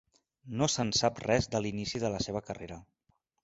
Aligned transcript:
No 0.61 0.67
se'n 0.75 0.93
sap 1.01 1.21
res 1.25 1.49
de 1.57 1.63
l'inici 1.67 2.03
de 2.07 2.13
la 2.17 2.25
seva 2.29 2.45
carrera. 2.51 2.83